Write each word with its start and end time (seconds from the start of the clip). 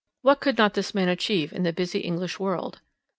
What 0.23 0.39
could 0.39 0.57
not 0.57 0.73
this 0.73 0.95
man 0.95 1.09
achieve 1.09 1.53
in 1.53 1.61
the 1.61 1.71
busy 1.71 1.99
English 1.99 2.39
world? 2.39 2.79